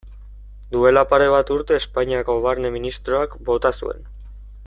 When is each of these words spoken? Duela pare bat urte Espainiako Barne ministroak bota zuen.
Duela 0.75 1.03
pare 1.11 1.27
bat 1.33 1.51
urte 1.57 1.77
Espainiako 1.83 2.39
Barne 2.47 2.73
ministroak 2.77 3.39
bota 3.51 3.75
zuen. 3.83 4.05